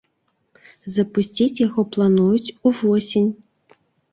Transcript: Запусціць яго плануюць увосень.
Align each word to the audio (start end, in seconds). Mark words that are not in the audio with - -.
Запусціць 0.95 1.59
яго 1.67 1.81
плануюць 1.97 2.53
увосень. 2.71 3.29